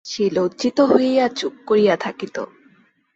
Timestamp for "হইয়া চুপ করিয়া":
0.91-1.95